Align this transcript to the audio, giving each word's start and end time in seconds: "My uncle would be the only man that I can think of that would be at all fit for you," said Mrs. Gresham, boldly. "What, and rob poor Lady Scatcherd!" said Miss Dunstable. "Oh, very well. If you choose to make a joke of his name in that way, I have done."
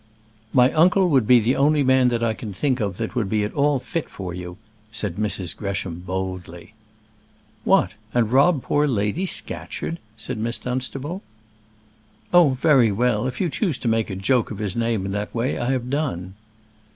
"My 0.51 0.73
uncle 0.73 1.11
would 1.11 1.27
be 1.27 1.39
the 1.39 1.55
only 1.55 1.83
man 1.83 2.07
that 2.09 2.23
I 2.23 2.33
can 2.33 2.53
think 2.53 2.79
of 2.79 2.97
that 2.97 3.13
would 3.13 3.29
be 3.29 3.43
at 3.43 3.53
all 3.53 3.77
fit 3.77 4.09
for 4.09 4.33
you," 4.33 4.57
said 4.91 5.17
Mrs. 5.17 5.55
Gresham, 5.55 5.99
boldly. 5.99 6.73
"What, 7.65 7.93
and 8.11 8.31
rob 8.31 8.63
poor 8.63 8.87
Lady 8.87 9.27
Scatcherd!" 9.27 9.99
said 10.17 10.39
Miss 10.39 10.57
Dunstable. 10.57 11.21
"Oh, 12.33 12.57
very 12.59 12.91
well. 12.91 13.27
If 13.27 13.39
you 13.39 13.47
choose 13.47 13.77
to 13.77 13.87
make 13.87 14.09
a 14.09 14.15
joke 14.15 14.49
of 14.49 14.57
his 14.57 14.75
name 14.75 15.05
in 15.05 15.11
that 15.11 15.35
way, 15.35 15.59
I 15.59 15.71
have 15.71 15.87
done." 15.91 16.33